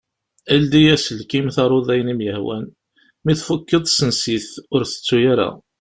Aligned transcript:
Lli 0.61 0.81
aselkim 0.95 1.47
taruḍ 1.55 1.87
ayen 1.93 2.11
i 2.13 2.15
m-ihwan. 2.17 2.65
Mi 3.23 3.33
tfukeḍ 3.39 3.83
sens-it. 3.89 4.49
Ur 4.73 4.81
tettu 4.85 5.17
ara! 5.31 5.49